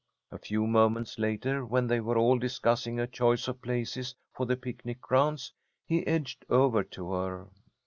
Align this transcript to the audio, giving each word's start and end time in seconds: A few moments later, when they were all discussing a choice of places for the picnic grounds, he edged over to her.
A 0.31 0.39
few 0.39 0.65
moments 0.65 1.19
later, 1.19 1.63
when 1.63 1.85
they 1.85 1.99
were 1.99 2.17
all 2.17 2.39
discussing 2.39 2.99
a 2.99 3.05
choice 3.05 3.47
of 3.47 3.61
places 3.61 4.15
for 4.33 4.47
the 4.47 4.57
picnic 4.57 4.99
grounds, 4.99 5.53
he 5.85 6.07
edged 6.07 6.43
over 6.49 6.83
to 6.85 7.11
her. 7.11 7.47